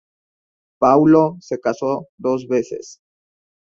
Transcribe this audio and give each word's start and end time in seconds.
Paulo 0.79 1.37
se 1.41 1.59
casó 1.59 2.07
dos 2.17 2.47
veces. 2.47 3.03